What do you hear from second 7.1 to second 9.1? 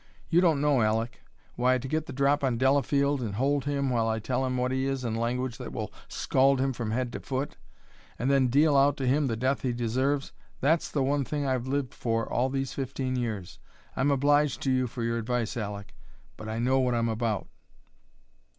to foot, and then deal out to